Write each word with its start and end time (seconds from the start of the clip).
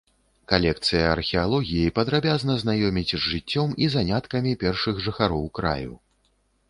Калекцыя 0.51 1.01
археалогіі 1.15 1.91
падрабязна 1.99 2.55
знаёміць 2.63 3.11
з 3.13 3.21
жыццём 3.27 3.77
і 3.85 3.93
заняткамі 3.97 4.59
першых 4.65 4.95
жыхароў 5.09 5.45
краю. 5.61 5.93